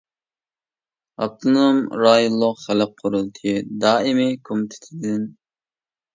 [1.25, 5.31] ئاپتونوم رايونلۇق خەلق قۇرۇلتىيى دائىمىي كومىتېتىدىن.